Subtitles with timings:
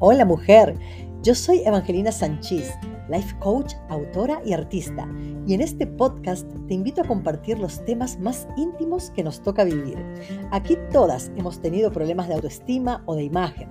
[0.00, 0.76] Hola mujer,
[1.24, 2.72] yo soy Evangelina Sánchez,
[3.08, 5.08] life coach, autora y artista,
[5.44, 9.64] y en este podcast te invito a compartir los temas más íntimos que nos toca
[9.64, 9.98] vivir.
[10.52, 13.68] Aquí todas hemos tenido problemas de autoestima o de imagen,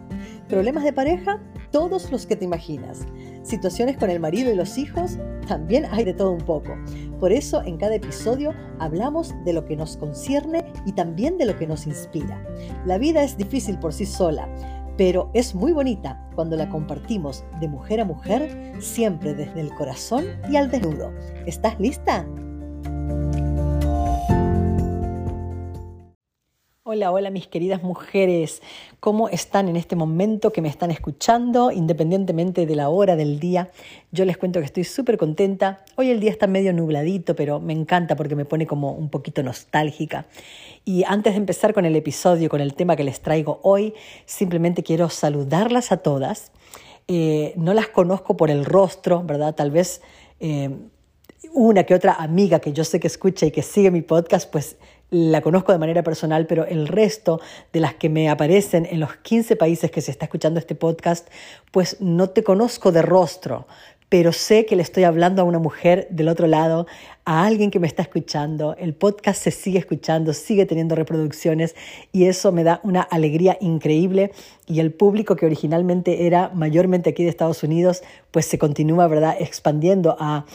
[0.50, 3.06] problemas de pareja, todos los que te imaginas,
[3.44, 5.18] situaciones con el marido y los hijos,
[5.48, 6.76] también hay de todo un poco.
[7.22, 11.58] Por eso en cada episodio hablamos de lo que nos concierne y también de lo
[11.58, 12.46] que nos inspira.
[12.86, 14.50] La vida es difícil por sí sola
[14.98, 20.26] pero es muy bonita cuando la compartimos de mujer a mujer, siempre desde el corazón
[20.50, 21.14] y al desnudo.
[21.46, 22.26] ¿Estás lista?
[26.90, 28.62] Hola, hola mis queridas mujeres,
[29.02, 33.72] ¿cómo están en este momento que me están escuchando, independientemente de la hora del día?
[34.14, 35.84] Yo les cuento que estoy súper contenta.
[35.98, 39.44] Hoy el día está medio nubladito, pero me encanta porque me pone como un poquito
[39.44, 40.28] nostálgica.
[40.86, 43.94] Y antes de empezar con el episodio, con el tema que les traigo hoy,
[44.26, 46.54] simplemente quiero saludarlas a todas.
[47.10, 49.56] Eh, no las conozco por el rostro, ¿verdad?
[49.56, 50.02] Tal vez...
[50.40, 50.70] Eh,
[51.54, 54.78] una que otra amiga que yo sé que escucha y que sigue mi podcast, pues
[55.10, 57.40] la conozco de manera personal, pero el resto
[57.74, 61.28] de las que me aparecen en los 15 países que se está escuchando este podcast,
[61.72, 63.68] pues no te conozco de rostro,
[64.10, 66.88] pero sé que le estoy hablando a una mujer del otro lado,
[67.26, 68.74] a alguien que me está escuchando.
[68.78, 71.76] El podcast se sigue escuchando, sigue teniendo reproducciones
[72.14, 74.32] y eso me da una alegría increíble.
[74.66, 78.02] Y el público que originalmente era mayormente aquí de Estados Unidos,
[78.32, 80.46] pues se continúa, ¿verdad?, expandiendo a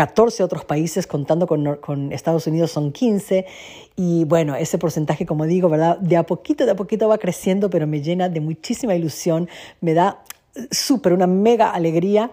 [0.00, 3.44] 14 otros países, contando con, Estados Unidos son 15.
[3.96, 5.98] Y bueno, ese porcentaje, como digo, ¿verdad?
[5.98, 9.46] De a poquito, de a poquito va creciendo, pero me llena de muchísima ilusión,
[9.82, 10.24] me da
[10.70, 12.30] súper, una mega alegría.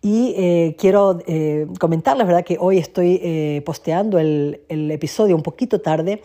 [0.00, 5.82] Y eh, quiero eh, comentarles, ¿verdad?, que hoy estoy eh, posteando el, episodio un poquito
[5.82, 6.22] tarde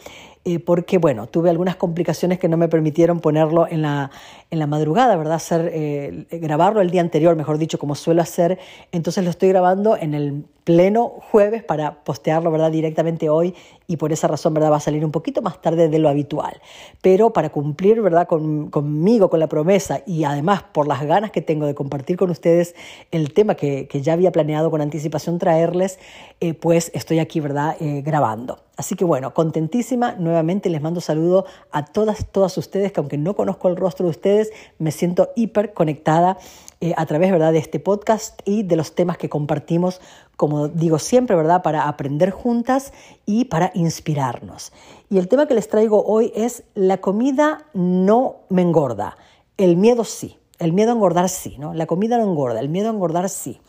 [0.48, 4.12] eh, porque, bueno, tuve algunas complicaciones que no me permitieron ponerlo en la,
[4.52, 5.38] en la madrugada, ¿verdad?
[5.38, 8.60] Hacer, eh, grabarlo el día anterior, mejor dicho, como suelo hacer.
[8.92, 12.72] Entonces lo estoy grabando en el pleno jueves para postearlo, ¿verdad?
[12.72, 13.56] Directamente hoy
[13.88, 14.72] y por esa razón, ¿verdad?
[14.72, 16.62] Va a salir un poquito más tarde de lo habitual.
[17.02, 18.28] Pero para cumplir, ¿verdad?
[18.28, 22.30] Con, conmigo, con la promesa y además por las ganas que tengo de compartir con
[22.30, 22.76] ustedes
[23.10, 25.98] el tema que, que ya había planeado con anticipación traerles,
[26.40, 27.76] eh, pues estoy aquí, ¿verdad?
[27.80, 28.60] grabando.
[28.78, 33.36] Así que bueno, contentísima, nuevamente les mando saludo a todas, todas ustedes, que aunque no
[33.36, 36.38] conozco el rostro de ustedes, me siento hiper conectada
[36.82, 37.54] eh, a través ¿verdad?
[37.54, 40.02] de este podcast y de los temas que compartimos,
[40.36, 41.62] como digo siempre, ¿verdad?
[41.62, 42.94] para aprender juntas
[43.26, 44.72] y para inspirarnos.
[45.10, 49.18] Y el tema que les traigo hoy es la comida no me engorda,
[49.58, 51.74] el miedo sí, el miedo a engordar sí, ¿no?
[51.74, 53.60] La comida no engorda, el miedo a engordar sí.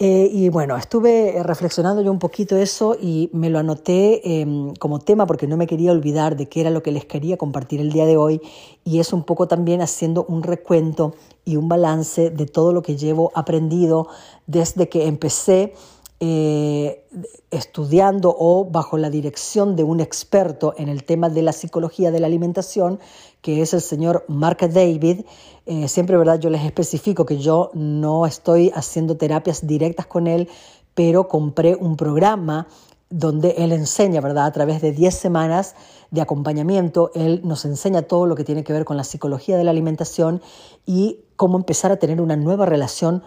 [0.00, 4.72] Eh, y bueno, estuve eh, reflexionando yo un poquito eso y me lo anoté em,
[4.76, 7.80] como tema porque no me quería olvidar de qué era lo que les quería compartir
[7.80, 8.40] el día de hoy.
[8.84, 12.96] Y es un poco también haciendo un recuento y un balance de todo lo que
[12.96, 14.06] llevo aprendido
[14.46, 15.74] desde que empecé
[16.20, 17.06] eh,
[17.52, 22.18] estudiando o bajo la dirección de un experto en el tema de la psicología de
[22.18, 22.98] la alimentación,
[23.40, 25.24] que es el señor Mark David.
[25.66, 26.40] Eh, siempre, ¿verdad?
[26.40, 30.48] Yo les especifico que yo no estoy haciendo terapias directas con él,
[30.94, 32.66] pero compré un programa
[33.10, 34.46] donde él enseña, ¿verdad?
[34.46, 35.76] A través de 10 semanas
[36.10, 39.64] de acompañamiento, él nos enseña todo lo que tiene que ver con la psicología de
[39.64, 40.42] la alimentación
[40.84, 43.22] y cómo empezar a tener una nueva relación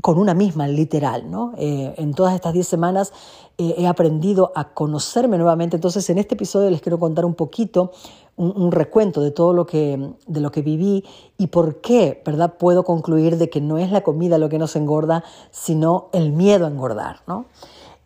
[0.00, 1.30] con una misma, literal.
[1.30, 1.52] ¿no?
[1.56, 3.12] Eh, en todas estas 10 semanas
[3.58, 5.76] eh, he aprendido a conocerme nuevamente.
[5.76, 7.92] Entonces, en este episodio les quiero contar un poquito,
[8.36, 11.04] un, recuento de todo lo que, de lo que viví
[11.36, 12.54] y por qué, ¿verdad?
[12.58, 16.64] Puedo concluir de que no es la comida lo que nos engorda, sino el miedo
[16.64, 17.20] a engordar.
[17.26, 17.44] ¿no?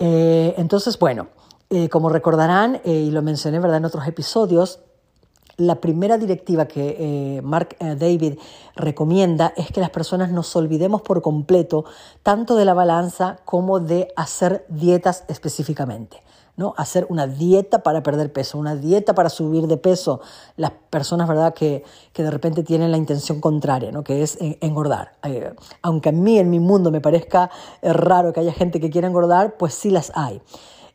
[0.00, 1.28] Eh, entonces, bueno,
[1.90, 3.78] como recordarán, y lo mencioné, ¿verdad?
[3.78, 4.80] En otros episodios,
[5.56, 8.38] la primera directiva que eh, Mark eh, David
[8.74, 11.84] recomienda es que las personas nos olvidemos por completo
[12.22, 16.22] tanto de la balanza como de hacer dietas específicamente.
[16.56, 16.72] ¿no?
[16.76, 20.20] Hacer una dieta para perder peso, una dieta para subir de peso.
[20.56, 24.04] Las personas, ¿verdad?, que, que de repente tienen la intención contraria, ¿no?
[24.04, 25.14] Que es eh, engordar.
[25.82, 27.50] aunque a mí, en mi mundo, me parezca
[27.82, 30.40] raro que haya gente que quiera engordar, pues sí las hay.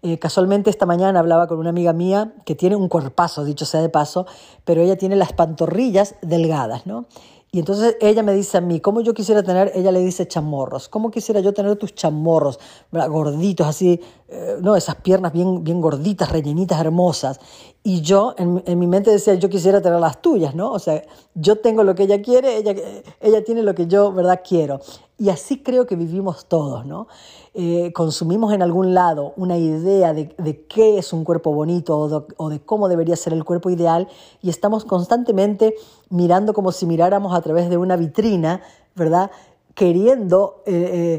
[0.01, 3.81] Eh, casualmente esta mañana hablaba con una amiga mía que tiene un cuerpazo, dicho sea
[3.81, 4.25] de paso,
[4.63, 7.05] pero ella tiene las pantorrillas delgadas, ¿no?
[7.51, 9.71] Y entonces ella me dice a mí, ¿cómo yo quisiera tener?
[9.73, 10.87] Ella le dice chamorros.
[10.87, 12.59] ¿Cómo quisiera yo tener tus chamorros,
[12.91, 17.39] gorditos, así, eh, no, esas piernas bien, bien gorditas, rellenitas, hermosas?
[17.81, 20.71] Y yo en, mi mente decía, yo quisiera tener las tuyas, ¿no?
[20.71, 21.01] O sea,
[21.33, 22.75] yo tengo lo que ella quiere, ella,
[23.21, 24.81] ella tiene lo que yo, ¿verdad?, quiero.
[25.17, 27.07] Y así creo que vivimos todos, ¿no?
[27.53, 31.97] Eh, consumimos en algún lado una idea de, qué es un cuerpo bonito
[32.37, 34.07] o de, cómo debería ser el cuerpo ideal
[34.41, 35.75] y estamos constantemente
[36.09, 38.61] mirando como si miráramos a través de una vitrina,
[38.95, 39.31] ¿verdad?
[39.79, 40.73] Queriendo eh,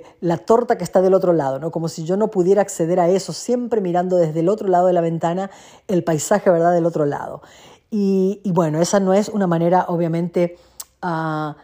[0.05, 1.71] eh, la torta que está del otro lado, ¿no?
[1.71, 4.93] como si yo no pudiera acceder a eso, siempre mirando desde el otro lado de
[4.93, 5.51] la ventana
[5.89, 6.75] el paisaje ¿verdad?
[6.75, 7.41] del otro lado.
[7.91, 10.59] Y, bueno, esa no es una manera obviamente
[11.01, 11.57] ah,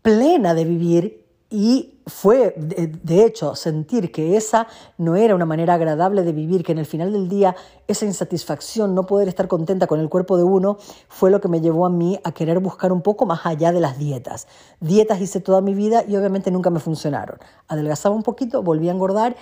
[0.00, 4.66] plena de vivir y fue, de, hecho, sentir que esa
[4.98, 7.56] no era una manera agradable de vivir, que en el final del día
[7.86, 10.76] esa insatisfacción, no poder estar contenta con el cuerpo de uno,
[11.08, 13.80] fue lo que me llevó a mí a querer buscar un poco más allá de
[13.80, 14.46] las dietas.
[14.80, 17.38] Dietas hice toda mi vida y obviamente nunca me funcionaron.
[17.66, 19.36] Adelgazaba un poquito, volví a engordar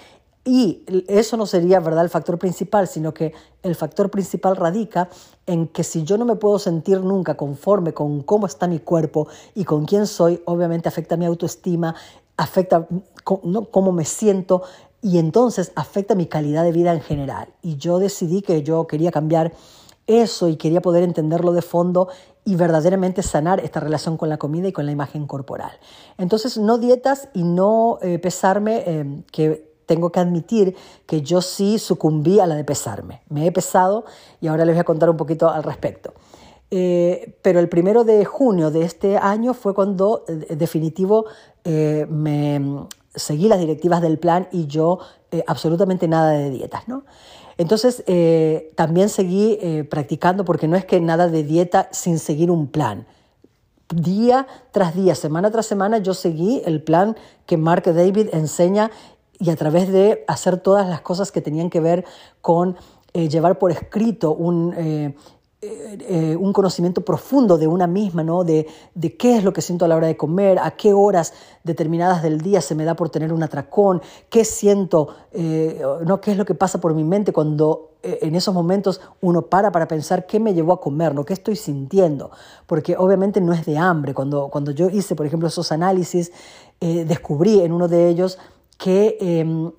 [0.47, 3.35] y eso no sería verdad el factor principal, sino que
[3.65, 5.09] el factor principal radica
[5.45, 9.27] en que si yo no me puedo sentir nunca conforme con cómo está mi cuerpo
[9.57, 11.97] y con quién soy, obviamente afecta mi autoestima,
[12.37, 12.87] afecta
[13.25, 14.63] cómo me siento
[15.03, 17.49] y entonces afecta mi calidad de vida en general.
[17.61, 19.53] Y yo decidí que yo quería cambiar
[20.07, 22.07] eso y quería poder entenderlo de fondo
[22.45, 25.73] y verdaderamente sanar esta relación con la comida y con la imagen corporal.
[26.19, 31.79] Entonces, no dietas y no eh, pesarme, eh, que tengo que admitir que yo sí
[31.79, 33.23] sucumbí a la de pesarme.
[33.29, 34.05] Me he pesado
[34.41, 36.13] y ahora les voy a contar un poquito al respecto.
[36.71, 41.27] Eh, pero el primero de junio de este año fue cuando eh, definitivo
[41.63, 42.61] eh, me
[43.15, 44.99] seguí las directivas del plan y yo
[45.47, 47.05] absolutamente nada de dietas, ¿no?
[47.59, 48.05] Entonces
[48.75, 53.07] también seguí practicando porque no es que nada de dieta sin seguir un plan.
[53.95, 57.17] Día tras día, semana tras semana, yo seguí el plan
[57.47, 58.91] que Mark David enseña
[59.39, 62.05] y a través de hacer todas las cosas que tenían que ver
[62.41, 62.77] con
[63.17, 65.15] eh, llevar por escrito un, eh,
[65.63, 68.45] eh, un, conocimiento profundo de una misma, ¿no?
[68.45, 71.33] De, de, qué es lo que siento a la hora de comer, a qué horas
[71.65, 75.15] determinadas del día se me da por tener un atracón, qué siento,
[76.05, 76.21] ¿no?
[76.21, 79.89] qué es lo que pasa por mi mente cuando en esos momentos uno para para
[79.89, 81.25] pensar qué me llevó a comer, ¿no?
[81.25, 82.31] qué estoy sintiendo,
[82.67, 84.13] porque obviamente no es de hambre.
[84.13, 86.33] Cuando, cuando yo hice, por ejemplo, esos análisis,
[86.79, 88.39] descubrí en uno de ellos
[88.79, 89.73] que em,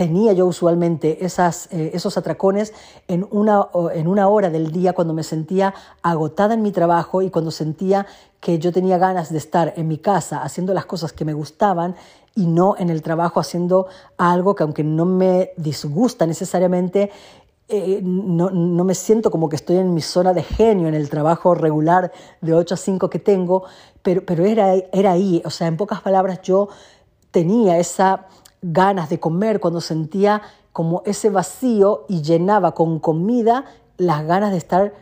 [0.00, 2.72] tenía yo usualmente eh, esos atracones
[3.06, 7.28] en una, en una hora del día cuando me sentía agotada en mi trabajo y
[7.28, 8.06] cuando sentía
[8.40, 11.96] que yo tenía ganas de estar en mi casa haciendo las cosas que me gustaban
[12.34, 17.10] y no en el trabajo haciendo algo que aunque no me disgusta necesariamente,
[17.68, 21.10] eh, no, no, me siento como que estoy en mi zona de genio, en el
[21.10, 22.10] trabajo regular
[22.40, 23.64] de 8 a 5 que tengo,
[24.02, 26.70] pero, pero era, era ahí, o sea, en pocas palabras yo
[27.30, 28.26] tenía esa
[28.62, 30.42] ganas de comer, cuando sentía
[30.72, 33.64] como ese vacío y llenaba con comida
[33.96, 34.94] las ganas de estar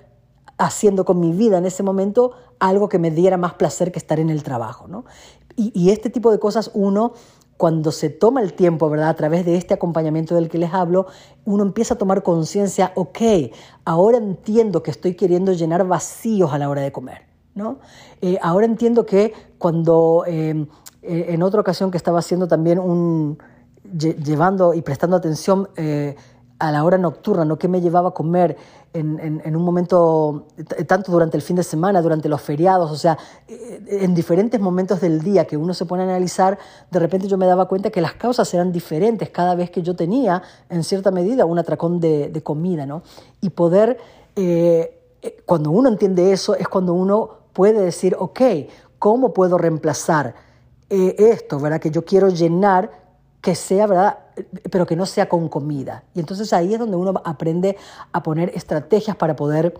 [0.59, 4.19] haciendo con mi vida en ese momento algo que me diera más placer que estar
[4.19, 4.89] en el trabajo.
[4.89, 5.05] ¿no?
[5.57, 7.13] Y, este tipo de cosas uno,
[7.57, 9.09] cuando se toma el tiempo, ¿verdad?
[9.09, 11.07] A través de este acompañamiento del que les hablo,
[11.45, 13.19] uno empieza a tomar conciencia, ok,
[13.85, 17.27] ahora entiendo que estoy queriendo llenar vacíos a la hora de comer.
[17.55, 17.79] ¿no?
[18.21, 20.67] Eh, ahora entiendo que cuando eh,
[21.03, 23.39] eh, en otra ocasión que estaba haciendo también un,
[23.97, 26.17] llevando y prestando atención eh,
[26.59, 27.59] a la hora nocturna, ¿no?
[27.59, 28.57] ¿Qué me llevaba a comer
[28.93, 30.47] en, un momento,
[30.89, 35.01] tanto durante el fin de semana, durante los feriados, o sea, eh, en diferentes momentos
[35.01, 36.59] del día que uno se pone a analizar,
[36.91, 39.95] de repente yo me daba cuenta que las causas eran diferentes cada vez que yo
[39.95, 43.03] tenía, en cierta medida, un atracón de, comida, ¿no?
[43.41, 43.99] Y poder,
[45.45, 48.41] cuando uno entiende eso, es cuando uno puede decir, ok,
[48.99, 50.35] ¿cómo puedo reemplazar?
[50.91, 51.81] Eh, esto, ¿verdad?
[51.81, 52.98] Que yo quiero llenar,
[53.41, 54.19] que sea, ¿verdad?
[54.71, 56.05] Pero que no sea con comida.
[56.15, 57.77] Y entonces ahí es donde uno aprende
[58.13, 59.79] a poner estrategias para poder,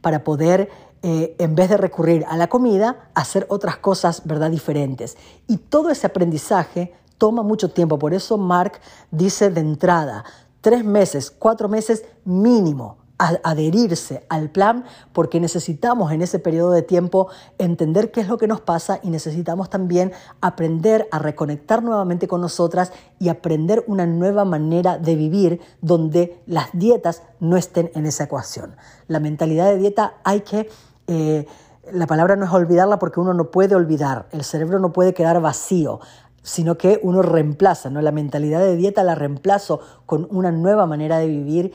[0.00, 0.70] para poder
[1.02, 4.50] eh, en vez de recurrir a la comida, hacer otras cosas, ¿verdad?
[4.50, 5.16] Diferentes.
[5.48, 7.98] Y todo ese aprendizaje toma mucho tiempo.
[7.98, 10.24] Por eso Mark dice de entrada,
[10.60, 17.28] tres meses, cuatro meses mínimo adherirse al plan porque necesitamos en ese periodo de tiempo
[17.58, 22.40] entender qué es lo que nos pasa y necesitamos también aprender a reconectar nuevamente con
[22.40, 28.24] nosotras y aprender una nueva manera de vivir donde las dietas no estén en esa
[28.24, 28.76] ecuación.
[29.06, 30.68] La mentalidad de dieta hay que...
[31.06, 31.46] Eh,
[31.90, 35.40] la palabra no es olvidarla porque uno no puede olvidar, el cerebro no puede quedar
[35.40, 35.98] vacío,
[36.42, 38.00] sino que uno reemplaza, ¿no?
[38.02, 41.72] La mentalidad de dieta la reemplazo con una nueva manera de vivir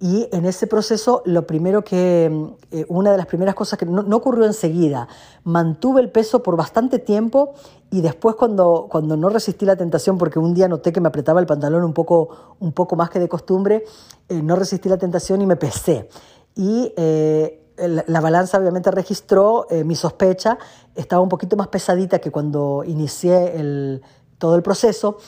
[0.00, 2.26] y en ese proceso, lo primero que,
[2.72, 5.08] eh, una de las primeras cosas que no, ocurrió enseguida,
[5.44, 7.54] mantuve el peso por bastante tiempo
[7.90, 11.40] y después cuando, cuando no resistí la tentación, porque un día noté que me apretaba
[11.40, 13.84] el pantalón un poco, un poco más que de costumbre,
[14.28, 16.08] eh, no resistí la tentación y me pesé.
[16.56, 20.58] y eh, la balanza obviamente registró mi sospecha,
[20.94, 24.00] estaba un poquito más pesadita que cuando inicié el,
[24.38, 25.18] todo el proceso,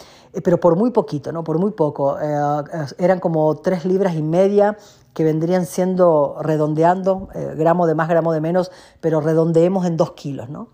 [0.42, 1.44] pero por muy poquito, ¿no?
[1.44, 2.18] por muy poco.
[2.18, 4.76] eran como tres libras y media
[5.14, 10.48] que vendrían siendo redondeando, gramo de más, gramo de menos, pero redondeemos en dos kilos.
[10.50, 10.68] ¿no?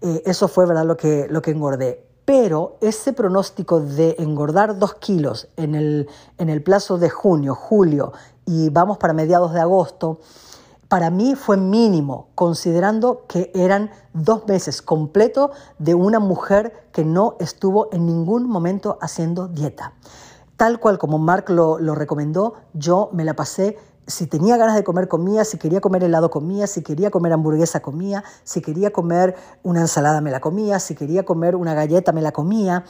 [0.00, 0.84] eso fue ¿verdad?
[0.84, 6.50] Lo, que, lo que engordé pero ese pronóstico de engordar dos kilos en el, en
[6.50, 8.12] el plazo de junio, julio
[8.44, 10.20] y vamos para mediados de agosto,
[10.88, 17.36] para mí fue mínimo, considerando que eran dos meses completos de una mujer que no
[17.40, 19.92] estuvo en ningún momento haciendo dieta.
[20.56, 23.76] Tal cual como Mark lo, lo recomendó, yo me la pasé
[24.08, 27.80] si tenía ganas de comer, comía, si quería comer helado, comía, si quería comer hamburguesa,
[27.80, 32.22] comía, si quería comer una ensalada, me la comía, si quería comer una galleta, me
[32.22, 32.84] la comía.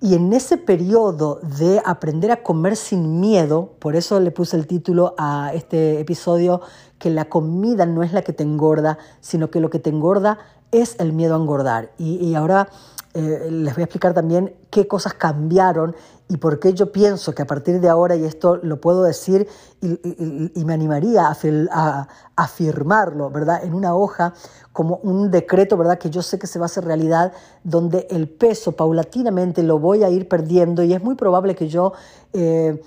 [0.00, 4.66] Y en ese periodo de aprender a comer sin miedo, por eso le puse el
[4.66, 6.60] título a este episodio,
[6.98, 10.38] que la comida no es la que te engorda, sino que lo que te engorda
[10.70, 11.92] es el miedo a engordar.
[11.96, 12.68] Y, ahora
[13.14, 15.96] eh, les voy a explicar también qué cosas cambiaron
[16.28, 19.46] y por qué yo pienso que a partir de ahora, y esto lo puedo decir
[19.80, 21.36] y, me animaría a,
[21.70, 23.62] a, afirmarlo, ¿verdad?
[23.62, 24.34] En una hoja
[24.72, 25.98] como un decreto, ¿verdad?
[25.98, 30.02] Que yo sé que se va a hacer realidad, donde el peso paulatinamente lo voy
[30.02, 31.92] a ir perdiendo y es muy probable que yo
[32.32, 32.82] eh,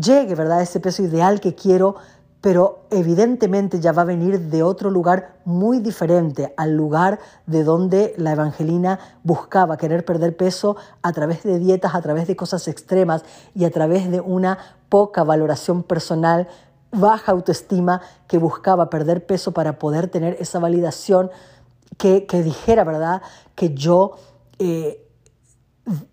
[0.00, 0.58] llegue, ¿verdad?
[0.58, 1.96] A ese peso ideal que quiero
[2.44, 8.12] pero evidentemente ya va a venir de otro lugar muy diferente al lugar de donde
[8.18, 13.24] la evangelina buscaba querer perder peso a través de dietas, a través de cosas extremas
[13.54, 14.58] y a través de una
[14.90, 16.46] poca valoración personal,
[16.92, 21.30] baja autoestima que buscaba perder peso para poder tener esa validación
[21.96, 23.22] que, dijera, ¿verdad?,
[23.54, 24.18] que yo
[24.58, 25.08] eh,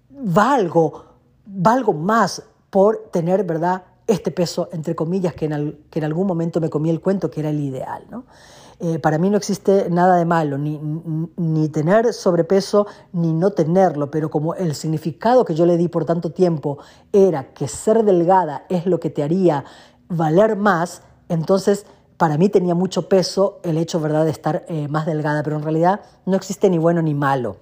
[0.09, 1.07] valgo,
[1.45, 6.60] valgo más por tener, ¿verdad?, este peso, entre comillas, que en, que en algún momento
[6.62, 8.06] me comí el cuento que era el ideal.
[8.10, 8.25] ¿no?
[8.84, 10.80] Eh, para mí no existe nada de malo, ni,
[11.38, 16.03] ni, tener sobrepeso ni no tenerlo, pero como el significado que yo le di por
[16.03, 16.80] tanto tiempo
[17.13, 19.65] era que ser delgada es lo que te haría
[20.10, 21.86] valer más, entonces
[22.18, 24.25] para mí tenía mucho peso el hecho ¿verdad?
[24.25, 27.58] de estar eh, más delgada, pero en realidad no existe ni bueno ni malo.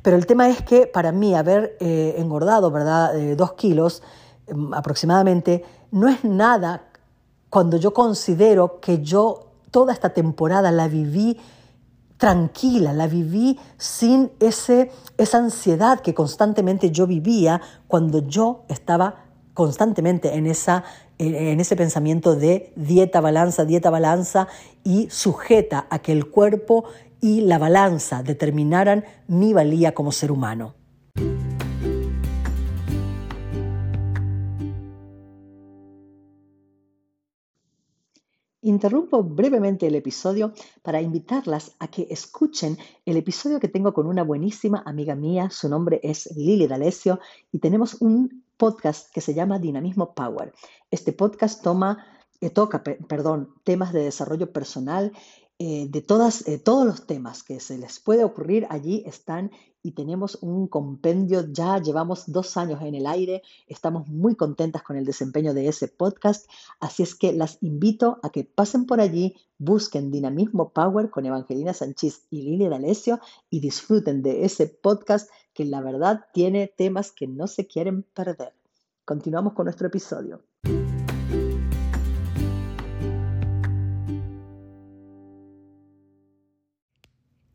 [0.00, 3.12] Pero el tema es que para mí haber eh, engordado ¿verdad?
[3.36, 4.02] dos kilos
[4.72, 6.84] aproximadamente, no es nada
[7.48, 11.36] cuando yo considero que yo toda esta temporada la viví
[12.16, 20.34] tranquila, la viví sin ese, esa ansiedad que constantemente yo vivía cuando yo estaba constantemente
[20.36, 20.84] en, esa,
[21.18, 24.48] en ese pensamiento de dieta, balanza, dieta, balanza
[24.84, 26.84] y sujeta a que el cuerpo
[27.20, 30.74] y la balanza determinaran mi valía como ser humano.
[38.62, 40.52] Interrumpo brevemente el episodio
[40.82, 42.76] para invitarlas a que escuchen
[43.06, 45.48] el episodio que tengo con una buenísima amiga mía.
[45.50, 47.20] Su nombre es Lili D'Alessio
[47.52, 50.52] y tenemos un podcast que se llama Dinamismo Power.
[50.90, 52.04] Este podcast toma,
[52.42, 55.12] eh, toca perdón, temas de desarrollo personal
[55.58, 59.52] eh, de todas, eh, todos los temas que se les puede ocurrir allí están
[59.82, 64.96] y tenemos un compendio, ya llevamos dos años en el aire, estamos muy contentas con
[64.96, 66.48] el desempeño de ese podcast,
[66.80, 71.72] así es que las invito a que pasen por allí, busquen Dinamismo Power con Evangelina
[71.72, 77.26] Sánchez y Lilia D'Alessio y disfruten de ese podcast que la verdad tiene temas que
[77.26, 78.52] no se quieren perder.
[79.04, 80.42] Continuamos con nuestro episodio.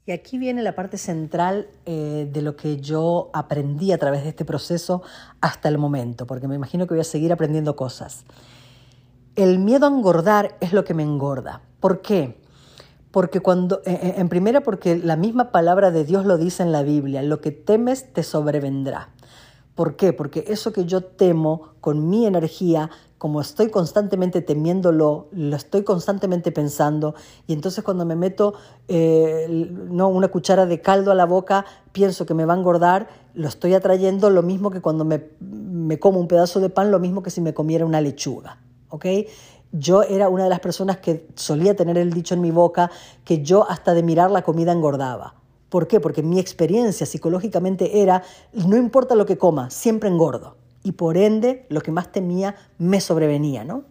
[0.07, 4.29] Y aquí viene la parte central eh, de lo que yo aprendí a través de
[4.29, 5.01] este proceso
[5.41, 8.23] hasta el momento, porque me imagino que voy a seguir aprendiendo cosas.
[9.35, 11.61] El miedo a engordar es lo que me engorda.
[11.79, 12.37] ¿Por qué?
[13.09, 16.71] Porque cuando, eh, eh, en primera, porque la misma palabra de Dios lo dice en
[16.71, 19.09] la Biblia, lo que temes te sobrevendrá.
[19.75, 20.13] ¿Por qué?
[20.13, 26.51] Porque eso que yo temo con mi energía, como estoy constantemente temiéndolo, lo estoy constantemente
[26.51, 27.13] pensando,
[27.45, 28.53] y entonces cuando me meto
[28.87, 29.47] eh,
[29.89, 33.49] no, una cuchara de caldo a la boca, pienso que me va a engordar, lo
[33.49, 37.21] estoy atrayendo lo mismo que cuando me, me como un pedazo de pan, lo mismo
[37.21, 38.59] que si me comiera una lechuga.
[38.89, 39.05] ¿ok?
[39.73, 42.89] Yo era una de las personas que solía tener el dicho en mi boca
[43.25, 45.35] que yo hasta de mirar la comida engordaba.
[45.69, 45.99] ¿Por qué?
[45.99, 50.55] Porque mi experiencia psicológicamente era, no importa lo que coma, siempre engordo.
[50.83, 53.85] Y por ende, lo que más temía me sobrevenía, ¿no?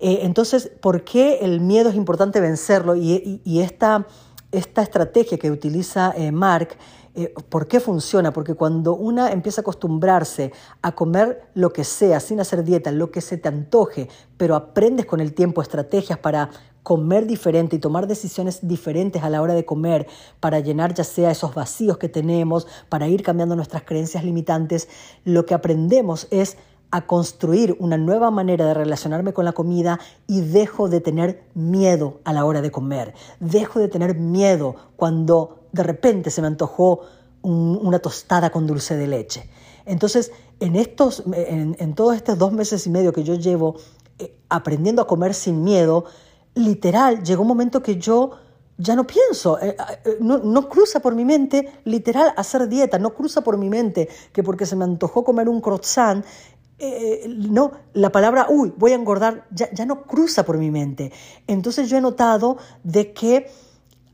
[0.00, 2.96] Eh, entonces, ¿por qué el miedo es importante vencerlo?
[2.96, 4.06] Y, esta,
[4.50, 6.76] esta, estrategia que utiliza eh, Mark
[7.16, 8.32] Eh, ¿Por qué funciona?
[8.32, 13.12] Porque cuando una empieza a acostumbrarse a comer lo que sea, sin hacer dieta, lo
[13.12, 16.50] que se te antoje, pero aprendes con el tiempo estrategias para
[16.84, 20.06] comer diferente y tomar decisiones diferentes a la hora de comer
[20.38, 24.88] para llenar ya sea esos vacíos que tenemos, para ir cambiando nuestras creencias limitantes,
[25.24, 26.58] lo que aprendemos es
[26.90, 29.98] a construir una nueva manera de relacionarme con la comida
[30.28, 33.14] y dejo de tener miedo a la hora de comer.
[33.40, 37.00] Dejo de tener miedo cuando de repente se me antojó
[37.42, 39.50] una tostada con dulce de leche.
[39.86, 43.74] Entonces, en, estos, en, todos estos dos meses y medio que yo llevo
[44.18, 46.04] eh, aprendiendo a comer sin miedo,
[46.54, 48.32] literal, llegó un momento que yo
[48.76, 53.14] ya no pienso, eh, eh, no, no, cruza por mi mente, literal, hacer dieta, no
[53.14, 56.24] cruza por mi mente que porque se me antojó comer un croissant,
[57.28, 61.12] no, la palabra, uy, voy a engordar, ya, ya no cruza por mi mente.
[61.46, 63.48] Entonces yo he notado de que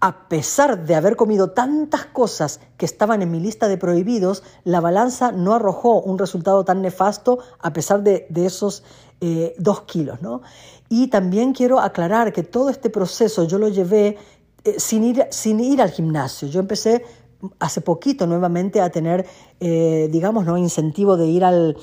[0.00, 4.80] a pesar de haber comido tantas cosas que estaban en mi lista de prohibidos, la
[4.80, 8.83] balanza no arrojó un resultado tan nefasto a pesar de, esos
[9.21, 10.23] eh, dos kilos.
[10.23, 10.40] ¿no?
[10.88, 14.16] Y también quiero aclarar que todo este proceso yo lo llevé
[14.64, 16.49] eh, sin, ir, sin ir al gimnasio.
[16.49, 17.04] Yo empecé
[17.59, 19.26] hace poquito nuevamente a tener,
[19.61, 20.57] eh, digamos, ¿no?
[20.57, 21.76] incentivo de ir al,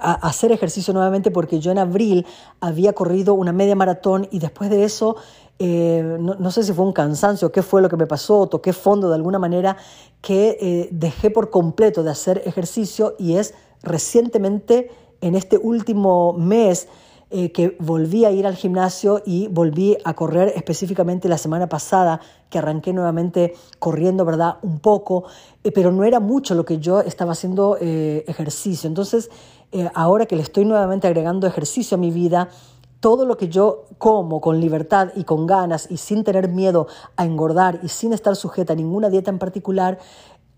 [0.00, 2.26] a hacer ejercicio nuevamente porque yo en abril
[2.60, 5.16] había corrido una media maratón y después de eso
[5.58, 9.08] eh, no, sé si fue un cansancio, qué fue lo que me pasó, toqué fondo
[9.08, 9.76] de alguna manera,
[10.20, 16.88] que eh, dejé por completo de hacer ejercicio y es recientemente, en este último mes,
[17.30, 22.20] eh, que volví a ir al gimnasio y volví a correr específicamente la semana pasada,
[22.50, 24.56] que arranqué nuevamente corriendo, ¿verdad?
[24.62, 25.24] Un poco,
[25.74, 28.86] pero no era mucho lo que yo estaba haciendo ejercicio.
[28.86, 29.30] Entonces,
[29.94, 32.50] ahora que le estoy nuevamente agregando ejercicio a mi vida,
[33.04, 37.26] todo lo que yo como con libertad y con ganas y sin tener miedo a
[37.26, 39.98] engordar y sin estar sujeta a ninguna dieta en particular,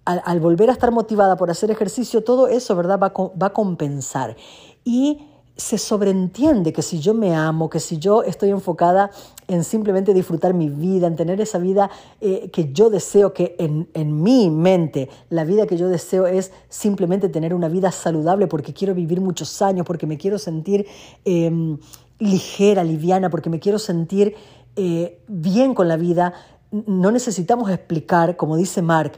[0.04, 4.36] al, volver a estar motivada por hacer ejercicio, todo eso, ¿verdad?, va, va a compensar.
[4.84, 5.26] Y
[5.56, 9.10] se sobreentiende que si yo me amo, que si yo estoy enfocada
[9.48, 13.88] en simplemente disfrutar mi vida, en tener esa vida eh, que yo deseo, que en,
[13.92, 18.72] en, mi mente la vida que yo deseo es simplemente tener una vida saludable porque
[18.72, 20.86] quiero vivir muchos años, porque me quiero sentir...
[21.24, 21.78] Em,
[22.18, 24.34] ligera, liviana, porque me quiero sentir
[24.76, 26.34] eh, bien con la vida,
[26.70, 29.12] no necesitamos explicar, como dice Mark,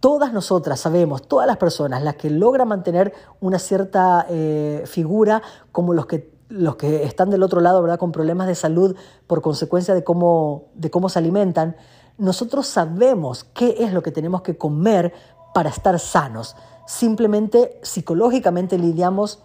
[0.00, 5.94] todas nosotras sabemos, todas las personas, las que logran mantener una cierta eh, figura, como
[5.94, 7.98] los que, los que están del otro lado, ¿verdad?
[7.98, 8.96] con problemas de salud
[9.26, 11.76] por consecuencia de cómo, de cómo se alimentan,
[12.18, 15.12] nosotros sabemos qué es lo que tenemos que comer
[15.52, 16.56] para estar sanos.
[16.86, 19.40] Simplemente psicológicamente lidiamos,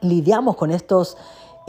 [0.00, 1.16] lidiamos con estos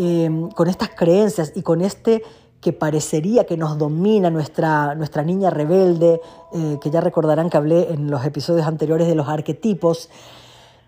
[0.02, 2.24] Em, con estas creencias y con este
[2.62, 6.22] que parecería que nos domina nuestra, nuestra niña rebelde,
[6.54, 10.10] eh, que ya recordarán que hablé en los episodios anteriores de los arquetipos,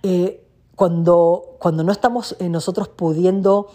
[0.02, 0.48] eh,
[0.78, 3.68] cuando, cuando no estamos eh, nosotros pudiendo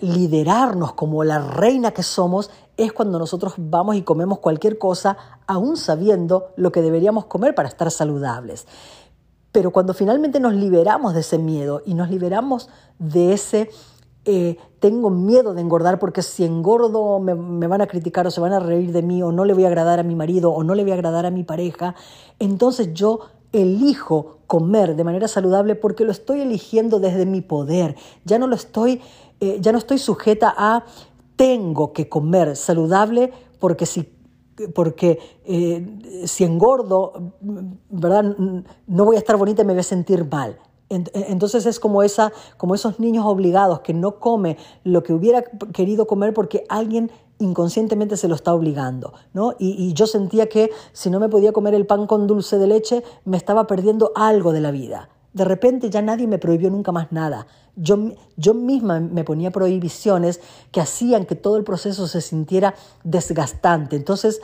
[0.00, 5.76] liderarnos como la reina que somos, es cuando nosotros vamos y comemos cualquier cosa, aún
[5.76, 8.66] sabiendo lo que deberíamos comer para estar saludables.
[9.52, 13.70] Pero cuando finalmente nos liberamos de ese miedo y nos liberamos de ese
[14.32, 17.34] eh, tengo miedo de engordar porque si engordo me,
[17.66, 19.66] van a criticar o se van a reír de mí o no le voy a
[19.66, 21.96] agradar a mi marido o no le voy a agradar a mi pareja,
[22.38, 23.20] entonces yo
[23.52, 27.96] elijo comer de manera saludable porque lo estoy eligiendo desde mi poder.
[28.24, 29.00] Ya no lo estoy,
[29.40, 30.84] eh, ya no estoy sujeta a
[31.34, 34.08] tengo que comer saludable porque si
[34.74, 37.32] porque eh, si engordo,
[37.88, 38.36] ¿verdad?
[38.86, 40.58] No voy a estar bonita y me voy a sentir mal.
[40.90, 46.08] Entonces es como, esa, como esos niños obligados que no come lo que hubiera querido
[46.08, 49.14] comer porque alguien inconscientemente se lo está obligando.
[49.32, 49.54] ¿no?
[49.58, 53.04] Y, yo sentía que si no me podía comer el pan con dulce de leche,
[53.24, 55.08] me estaba perdiendo algo de la vida.
[55.32, 57.46] De repente ya nadie me prohibió nunca más nada.
[57.76, 57.96] Yo,
[58.36, 60.40] yo misma me ponía prohibiciones
[60.72, 62.74] que hacían que todo el proceso se sintiera
[63.04, 63.94] desgastante.
[63.94, 64.42] Entonces,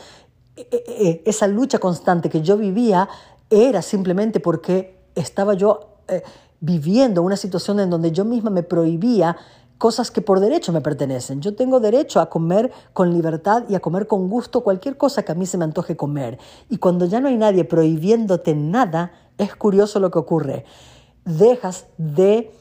[0.55, 3.09] e, e, e, esa lucha constante que yo vivía
[3.51, 6.23] era simplemente porque estaba yo eh,
[6.61, 9.37] viviendo una situación en donde yo misma me prohibía
[9.79, 11.41] cosas que por derecho me pertenecen.
[11.41, 15.33] Yo tengo derecho a comer con libertad y a comer con gusto cualquier cosa que
[15.33, 16.39] a mí se me antoje comer.
[16.71, 20.65] Y cuando ya no hay nadie prohibiéndote nada, es curioso lo que ocurre.
[21.25, 22.53] Dejas de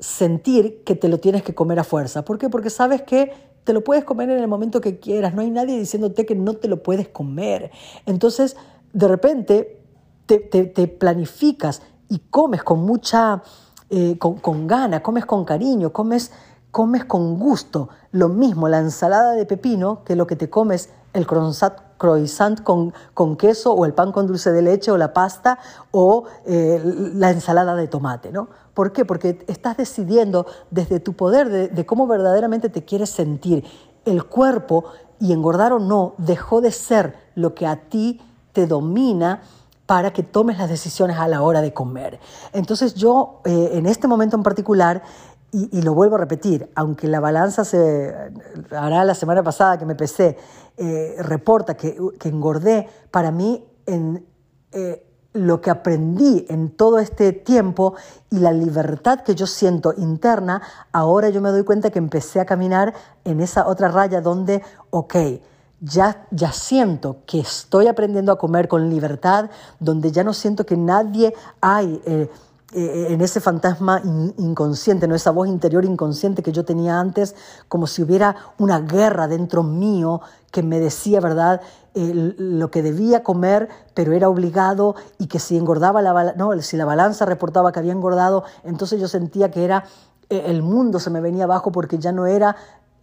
[0.00, 2.24] sentir que te lo tienes que comer a fuerza.
[2.24, 2.48] ¿Por qué?
[2.48, 5.34] Porque sabes que te lo puedes comer en el momento que quieras.
[5.34, 7.70] No hay nadie diciéndote que no te lo puedes comer.
[8.04, 8.56] Entonces,
[8.92, 9.80] de repente,
[10.26, 13.42] te, te planificas y comes con mucha,
[13.90, 16.32] eh, con, con gana, comes con cariño, comes,
[16.70, 17.88] comes con gusto.
[18.12, 22.92] Lo mismo la ensalada de pepino que lo que te comes el croissant, croissant con,
[23.14, 25.58] con, queso o el pan con dulce de leche o la pasta
[25.92, 26.82] o eh,
[27.14, 28.48] la ensalada de tomate, ¿no?
[28.74, 29.04] ¿Por qué?
[29.04, 33.64] Porque estás decidiendo desde tu poder de, de cómo verdaderamente te quieres sentir.
[34.04, 34.86] El cuerpo,
[35.20, 38.20] y engordar o no, dejó de ser lo que a ti
[38.52, 39.42] te domina
[39.86, 42.18] para que tomes las decisiones a la hora de comer.
[42.52, 45.02] Entonces yo, eh, en este momento en particular,
[45.52, 48.12] y, lo vuelvo a repetir, aunque la balanza se
[48.72, 50.36] hará la semana pasada que me pesé,
[50.76, 54.26] eh, reporta que, engordé, para mí en,
[54.72, 57.94] eh, lo que aprendí en todo este tiempo
[58.30, 62.46] y la libertad que yo siento interna, ahora yo me doy cuenta que empecé a
[62.46, 62.92] caminar
[63.24, 65.14] en esa otra raya donde, ok,
[65.84, 70.76] ya, ya siento que estoy aprendiendo a comer con libertad, donde ya no siento que
[70.76, 72.30] nadie hay eh,
[72.72, 74.00] eh, en ese fantasma
[74.38, 75.14] inconsciente, ¿no?
[75.14, 77.36] esa voz interior inconsciente que yo tenía antes,
[77.68, 81.60] como si hubiera una guerra dentro mío que me decía, ¿verdad?,
[81.94, 86.84] lo que debía comer, pero era obligado y que si engordaba la, no, si la
[86.84, 89.84] balanza reportaba que había engordado, entonces yo sentía que era
[90.28, 92.56] eh, el mundo se me venía abajo porque ya no era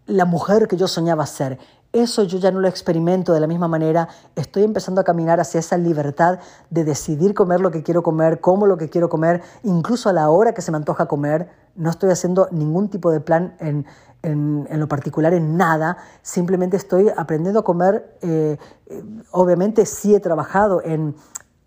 [0.07, 1.57] la mujer que yo soñaba ser.
[1.93, 4.07] Eso yo ya no lo experimento de la misma manera.
[4.35, 8.65] Estoy empezando a caminar hacia esa libertad de decidir comer lo que quiero comer, cómo
[8.65, 11.49] lo que quiero comer, incluso a la hora que se me antoja comer.
[11.75, 13.85] No estoy haciendo ningún tipo de plan en,
[14.23, 15.97] lo particular, en nada.
[16.21, 18.17] Simplemente estoy aprendiendo a comer.
[18.21, 21.15] Eh, eh, obviamente sí he trabajado en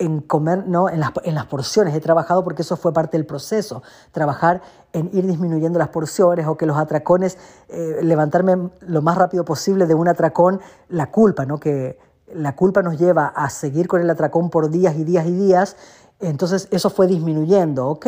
[0.05, 0.89] en comer, ¿no?
[0.89, 1.95] En las, en las, porciones.
[1.95, 3.83] He trabajado porque eso fue parte del proceso.
[4.13, 4.63] Trabajar
[4.93, 7.39] en ir disminuyendo las porciones o que los atracones,
[7.69, 11.59] eh, levantarme lo más rápido posible de un atracón, la culpa, ¿no?
[11.59, 11.99] Que
[12.33, 15.77] la culpa nos lleva a seguir con el atracón por días y días y días.
[16.21, 17.89] Entonces eso fue disminuyendo.
[17.89, 18.07] Ok,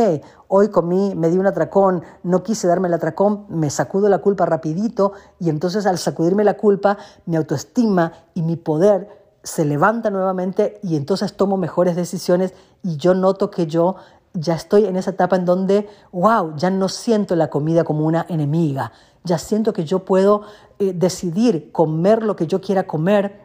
[0.48, 4.46] hoy comí, me di un atracón, no quise darme el atracón, me sacudo la culpa
[4.46, 9.15] rapidito y entonces al sacudirme la culpa, mi autoestima y mi poder
[9.46, 13.94] se levanta nuevamente y entonces tomo mejores decisiones y yo noto que yo
[14.34, 18.26] ya estoy en esa etapa en donde, wow, ya no siento la comida como una
[18.28, 18.90] enemiga,
[19.22, 20.42] ya siento que yo puedo
[20.80, 23.40] eh, decidir comer lo que yo quiera comer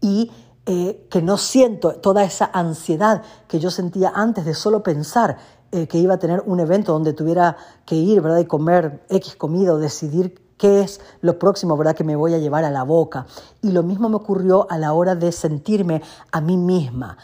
[0.00, 0.30] y
[0.64, 5.36] eh, que no siento toda esa ansiedad que yo sentía antes de solo pensar
[5.72, 8.38] eh, que iba a tener un evento donde tuviera que ir, ¿verdad?
[8.38, 12.38] Y comer X comida o decidir qué es lo próximo, ¿verdad?, que me voy a
[12.38, 13.26] llevar a la boca.
[13.62, 17.16] Y lo mismo me ocurrió a la hora de sentirme a mí misma.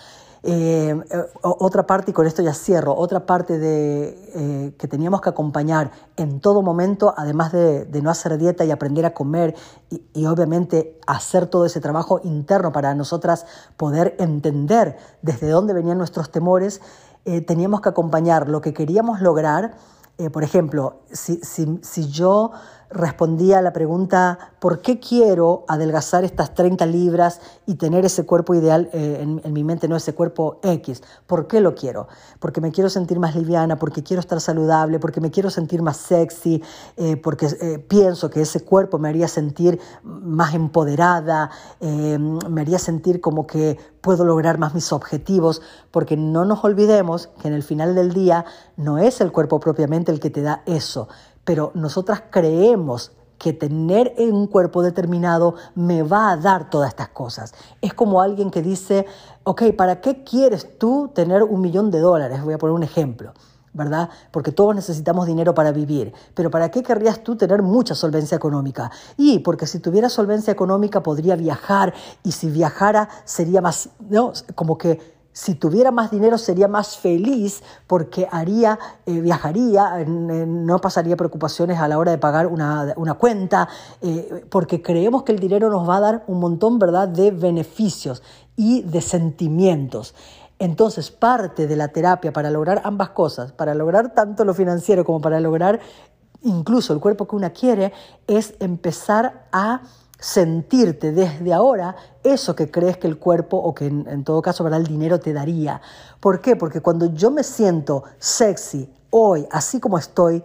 [0.46, 0.94] Eh,
[1.40, 5.90] otra parte, y con esto ya cierro, otra parte de, eh, que teníamos que acompañar
[6.18, 9.54] en todo momento, además de, no hacer dieta y aprender a comer
[9.88, 13.46] y, obviamente hacer todo ese trabajo interno para nosotras
[13.78, 16.82] poder entender desde dónde venían nuestros temores,
[17.24, 19.76] eh, teníamos que acompañar lo que queríamos lograr.
[20.30, 22.52] por ejemplo, si, si, si yo
[22.94, 28.54] respondía a la pregunta, ¿por qué quiero adelgazar estas 30 libras y tener ese cuerpo
[28.54, 31.02] ideal eh, en, mi mente, no ese cuerpo X?
[31.26, 32.08] ¿Por qué lo quiero?
[32.38, 35.96] Porque me quiero sentir más liviana, porque quiero estar saludable, porque me quiero sentir más
[35.96, 36.62] sexy,
[36.96, 43.20] eh, porque eh, pienso que ese cuerpo me haría sentir más empoderada, me haría sentir
[43.20, 47.94] como que puedo lograr más mis objetivos, porque no nos olvidemos que en el final
[47.94, 48.44] del día
[48.76, 51.08] no es el cuerpo propiamente el que te da eso,
[51.44, 57.52] pero nosotras creemos que tener un cuerpo determinado me va a dar todas estas cosas.
[57.80, 59.06] Es como alguien que dice,
[59.42, 62.42] ok, ¿para qué quieres tú tener un millón de dólares?
[62.42, 63.32] Voy a poner un ejemplo.
[63.74, 64.08] ¿verdad?
[64.30, 66.14] Porque todos necesitamos dinero para vivir.
[66.34, 68.90] Pero ¿para qué querrías tú tener mucha solvencia económica?
[69.16, 74.32] Y porque si tuviera solvencia económica podría viajar y si viajara sería más, ¿no?
[74.54, 81.16] Como que si tuviera más dinero sería más feliz porque haría, eh, viajaría, no pasaría
[81.16, 83.68] preocupaciones a la hora de pagar una, cuenta,
[84.00, 87.08] eh, porque creemos que el dinero nos va a dar un montón ¿verdad?
[87.08, 88.22] de beneficios
[88.54, 90.14] y de sentimientos.
[90.60, 95.20] Entonces, parte de la terapia para lograr ambas cosas, para lograr tanto lo financiero como
[95.20, 95.80] para lograr
[96.42, 97.92] incluso el cuerpo que una quiere,
[98.28, 99.80] es empezar a
[100.24, 104.80] sentirte desde ahora eso que crees que el cuerpo o que en, todo caso ¿verdad?
[104.80, 105.82] el dinero te daría.
[106.18, 106.56] ¿Por qué?
[106.56, 110.42] Porque cuando yo me siento sexy hoy, así como estoy,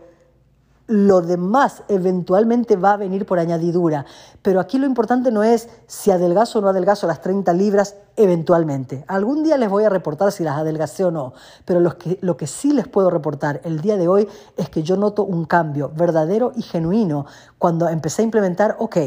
[0.90, 4.08] lo demás eventualmente va a venir por añadidura.
[4.42, 9.06] Pero aquí lo importante no es si adelgazo o no adelgazo las 30 libras eventualmente.
[9.08, 12.38] Algún día les voy a reportar si las adelgacé o no, pero lo que, lo
[12.38, 15.92] que sí les puedo reportar el día de hoy es que yo noto un cambio
[15.96, 17.28] verdadero y genuino
[17.60, 18.98] cuando empecé a implementar, ok,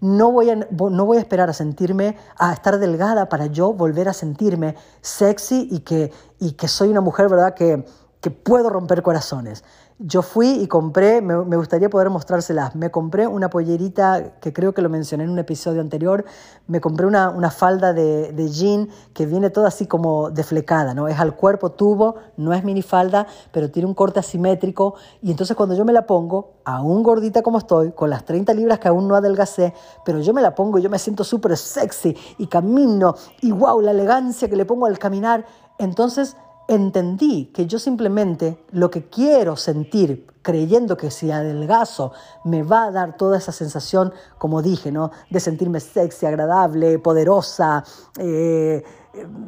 [0.00, 4.08] no voy a, no voy a esperar a sentirme, a estar delgada para yo volver
[4.08, 7.54] a sentirme sexy y que, y que soy una mujer, ¿verdad?
[7.54, 7.84] Que
[8.24, 9.64] que puedo romper corazones.
[9.98, 14.80] Yo fui y compré, me, gustaría poder mostrárselas, me compré una pollerita que creo que
[14.80, 16.24] lo mencioné en un episodio anterior,
[16.66, 21.06] me compré una, falda de, de, jean que viene toda así como deflecada, ¿no?
[21.06, 25.74] Es al cuerpo tubo, no es minifalda, pero tiene un corte asimétrico y entonces cuando
[25.74, 29.16] yo me la pongo, aún gordita como estoy, con las 30 libras que aún no
[29.16, 33.52] adelgacé, pero yo me la pongo y yo me siento súper sexy y camino y
[33.52, 35.44] wow, la elegancia que le pongo al caminar,
[35.78, 42.12] entonces entendí que yo simplemente lo que quiero sentir, creyendo que si adelgazo
[42.44, 45.10] me va a dar toda esa sensación, como dije, ¿no?
[45.30, 47.84] de sentirme sexy, agradable, poderosa,
[48.18, 48.82] eh,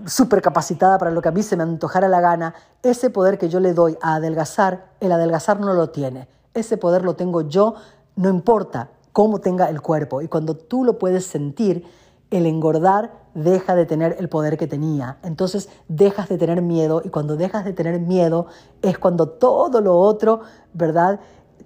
[0.07, 3.49] súper capacitada para lo que a mí se me antojara la gana, ese poder que
[3.49, 6.29] yo le doy a adelgazar, el adelgazar no lo tiene.
[6.55, 7.75] Ese poder lo tengo yo,
[8.15, 10.23] no importa cómo tenga el cuerpo.
[10.23, 11.85] Y cuando tú lo puedes sentir,
[12.31, 15.19] el engordar deja de tener el poder que tenía.
[15.23, 18.47] Entonces dejas de tener miedo y cuando dejas de tener miedo
[18.83, 20.41] es cuando todo lo otro,
[20.73, 21.21] ¿verdad?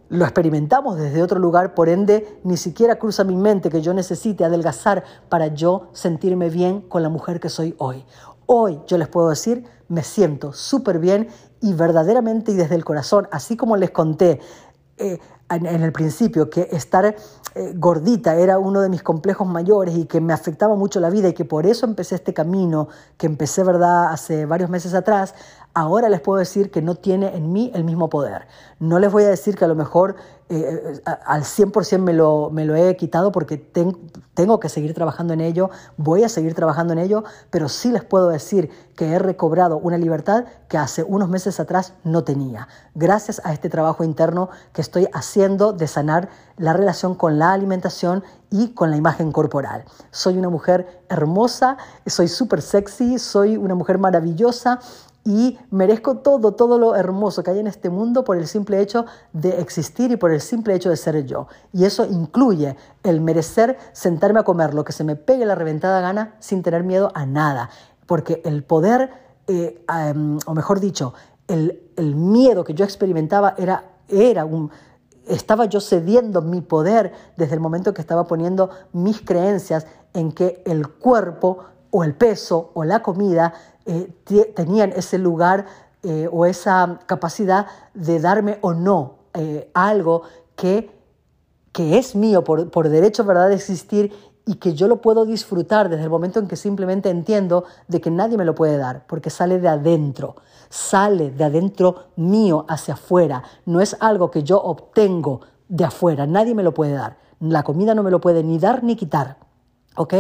[0.09, 4.45] Lo experimentamos desde otro lugar, por ende ni siquiera cruza mi mente que yo necesite
[4.45, 8.05] adelgazar para yo sentirme bien con la mujer que soy hoy.
[8.47, 11.29] Hoy yo les puedo decir, me siento súper bien
[11.61, 14.41] y verdaderamente y desde el corazón, así como les conté
[14.99, 17.17] eh, en el principio que estar
[17.55, 21.29] eh, gordita era uno de mis complejos mayores y que me afectaba mucho la vida
[21.29, 25.35] y que por eso empecé este camino que empecé, ¿verdad?, hace varios meses atrás,
[25.75, 28.47] ahora les puedo decir que no tiene en mí el mismo poder.
[28.79, 30.17] No les voy a decir que a lo mejor
[30.53, 35.33] eh, eh, al 100% me lo, me lo he quitado porque tengo que seguir trabajando
[35.33, 39.19] en ello, voy a seguir trabajando en ello, pero sí les puedo decir que he
[39.21, 44.51] recobrado una libertad que hace unos meses atrás no tenía, gracias a este trabajo interno
[44.73, 49.85] que estoy haciendo de sanar la relación con la alimentación y con la imagen corporal.
[50.11, 54.81] Soy una mujer hermosa, soy súper sexy, soy una mujer maravillosa
[55.25, 59.05] y merezco todo, todo lo hermoso que hay en este mundo por el simple hecho
[59.33, 61.47] de existir y por el simple hecho de ser yo.
[61.73, 66.01] Y eso incluye el merecer sentarme a comer lo que se me pegue la reventada
[66.01, 67.71] gana sin tener miedo a nada.
[68.07, 69.11] Porque el poder,
[69.47, 69.85] eh,
[70.47, 71.13] o mejor dicho,
[71.49, 74.71] el, el, miedo que yo experimentaba era, era un...
[75.27, 80.63] Estaba yo cediendo mi poder desde el momento que estaba poniendo mis creencias en que
[80.67, 81.59] el cuerpo
[81.91, 83.53] o el peso o la comida
[83.87, 84.13] eh,
[84.55, 85.67] tenían ese lugar
[86.03, 90.23] eh, o esa capacidad de darme o no eh, algo
[90.57, 90.91] que,
[91.73, 93.49] que es mío por, por derecho ¿verdad?
[93.49, 94.13] de existir
[94.47, 98.11] y que yo lo puedo disfrutar desde el momento en que simplemente entiendo de que
[98.11, 100.37] nadie me lo puede dar, porque sale de adentro,
[100.69, 106.55] sale de adentro mío hacia afuera, no es algo que yo obtengo de afuera, nadie
[106.55, 109.37] me lo puede dar, la comida no me lo puede ni dar ni quitar.
[109.97, 110.15] ¿Ok?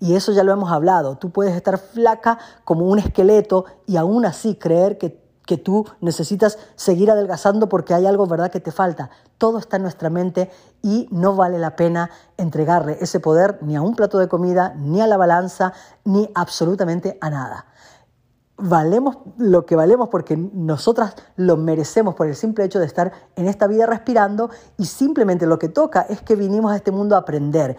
[0.00, 1.16] Y eso ya lo hemos hablado.
[1.16, 6.58] Tú puedes estar flaca como un esqueleto y aún así creer que, que tú necesitas
[6.76, 9.10] seguir adelgazando porque hay algo, ¿verdad?, que te falta.
[9.36, 10.50] Todo está en nuestra mente
[10.82, 15.00] y no vale la pena entregarle ese poder ni a un plato de comida, ni
[15.00, 15.72] a la balanza,
[16.04, 17.66] ni absolutamente a nada.
[18.60, 23.46] Valemos lo que valemos porque nosotras lo merecemos por el simple hecho de estar en
[23.46, 27.20] esta vida respirando y simplemente lo que toca es que vinimos a este mundo a
[27.20, 27.76] aprender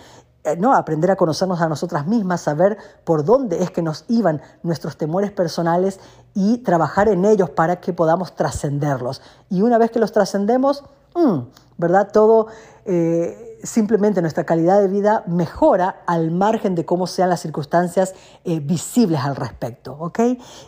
[0.58, 0.74] ¿no?
[0.74, 5.32] aprender a conocernos a nosotras mismas, saber por dónde es que nos iban nuestros temores
[5.32, 6.00] personales
[6.34, 9.22] y trabajar en ellos para que podamos trascenderlos.
[9.50, 10.84] Y una vez que los trascendemos,
[11.16, 11.40] mm,
[11.78, 12.10] ¿verdad?
[12.12, 12.48] Todo...
[12.86, 18.60] Eh, simplemente nuestra calidad de vida mejora al margen de cómo sean las circunstancias eh,
[18.60, 19.96] visibles al respecto.
[20.00, 20.20] ¿ok?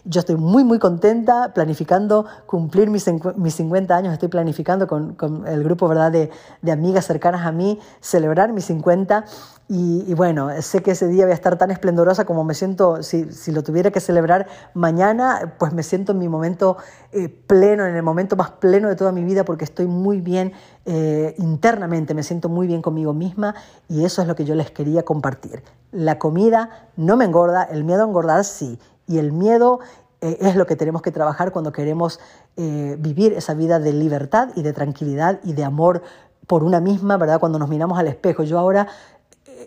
[0.06, 5.48] Yo estoy muy, muy contenta planificando cumplir mis, mis 50 años, estoy planificando con, con
[5.48, 6.12] el grupo ¿verdad?
[6.12, 6.30] De,
[6.62, 9.26] de, amigas cercanas a mí celebrar mis 50
[9.74, 13.32] y, bueno, sé que ese día voy a estar tan esplendorosa como me siento, si,
[13.32, 16.76] si lo tuviera que celebrar mañana, pues me siento en mi momento
[17.14, 20.54] eh, pleno, en el momento más pleno de toda mi vida porque estoy muy bien
[20.86, 23.54] eh, internamente, me siento muy bien conmigo misma
[23.90, 25.62] y eso es lo que yo les quería compartir.
[25.92, 29.82] La comida no me engorda, el miedo a engordar sí, y el miedo
[30.22, 32.20] eh, es lo que tenemos que trabajar cuando queremos
[32.56, 36.04] vivir esa vida de libertad y de tranquilidad y de amor
[36.48, 37.40] por una misma, ¿verdad?
[37.40, 38.44] Cuando nos miramos al espejo.
[38.44, 38.88] Yo ahora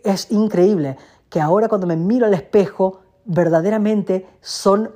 [0.04, 0.96] es increíble
[1.28, 4.92] que ahora cuando me miro al espejo, verdaderamente son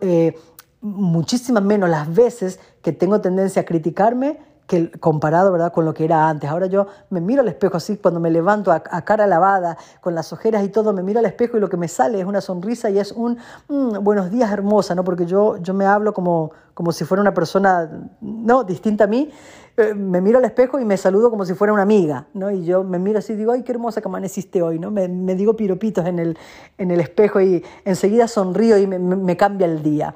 [0.80, 4.38] muchísimas menos las veces que tengo tendencia a criticarme
[4.68, 5.72] que comparado ¿verdad?
[5.72, 6.48] con lo que era antes.
[6.48, 10.30] Ahora yo me miro al espejo así, cuando me levanto a, cara lavada, con las
[10.32, 12.90] ojeras y todo, me miro al espejo y lo que me sale es una sonrisa
[12.90, 13.38] y es un
[13.68, 15.04] mm, buenos días hermosa, ¿no?
[15.04, 19.30] porque yo, yo me hablo como, como si fuera una persona no distinta a mí,
[19.78, 22.50] eh, me miro al espejo y me saludo como si fuera una amiga, ¿no?
[22.50, 24.90] Y yo me miro así y digo, ay, qué hermosa que amaneciste hoy, ¿no?
[24.90, 26.36] Me, digo piropitos en el,
[26.76, 30.14] en el espejo y enseguida sonrío y me, me cambia el día.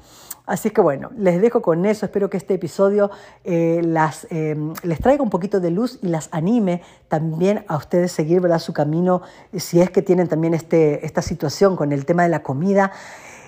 [0.52, 2.04] Así que bueno, les dejo con eso.
[2.04, 3.10] Espero que este episodio
[3.42, 8.12] eh, las, eh, les traiga un poquito de luz y las anime también a ustedes
[8.12, 8.58] seguir ¿verdad?
[8.58, 9.22] su camino
[9.56, 12.92] si es que tienen también este, esta situación con el tema de la comida.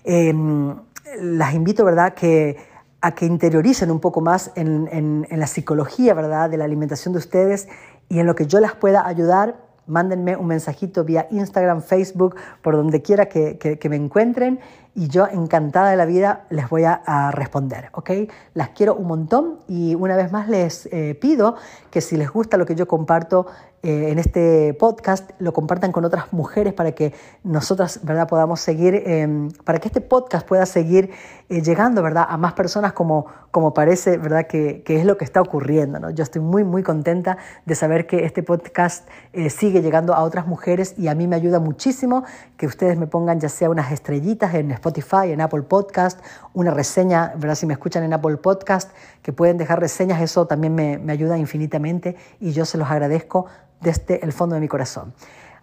[0.03, 0.75] Em,
[1.21, 2.14] las invito ¿verdad?
[2.14, 2.57] Que,
[3.03, 6.49] a que interioricen un poco más en, en, la psicología ¿verdad?
[6.49, 7.69] de la alimentación de ustedes
[8.09, 12.77] y en lo que yo las pueda ayudar mándenme un mensajito vía Instagram, Facebook, por
[12.77, 14.61] donde quiera que, que, me encuentren
[14.95, 18.11] y yo encantada de la vida les voy a, responder, ¿ok?
[18.55, 21.57] Las quiero un montón y una vez más les eh, pido
[21.91, 23.47] que si les gusta lo que yo comparto
[23.83, 29.03] eh, en este podcast, lo compartan con otras mujeres para que nosotras, ¿verdad?, podamos seguir,
[29.07, 31.11] em, para que este podcast pueda seguir
[31.51, 35.25] eh, llegando, ¿verdad?, a más personas como, como parece, ¿verdad?, que, que es lo que
[35.25, 36.11] está ocurriendo, ¿no?
[36.11, 39.07] Yo estoy muy, muy contenta de saber que este podcast
[39.51, 42.25] sigue llegando a otras mujeres y a mí me ayuda muchísimo
[42.57, 46.20] que ustedes me pongan ya sea unas estrellitas en Spotify, en Apple Podcast,
[46.53, 47.55] una reseña, ¿verdad?
[47.55, 48.90] Si me escuchan en Apple Podcast,
[49.23, 53.47] que pueden dejar reseñas, eso también me, ayuda infinitamente y yo se los agradezco
[53.81, 55.14] desde el fondo de mi corazón.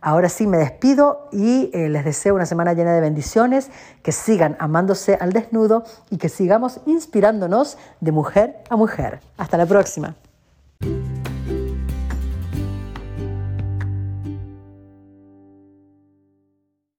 [0.03, 3.69] Ahora sí me despido y eh, les deseo una semana llena de bendiciones,
[4.01, 9.19] que sigan amándose al desnudo y que sigamos inspirándonos de mujer a mujer.
[9.38, 10.15] Hasta la próxima.